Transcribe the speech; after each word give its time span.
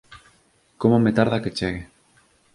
Como 0.81 0.97
me 1.03 1.13
tarda 1.13 1.43
que 1.43 1.53
chegue 1.57 1.83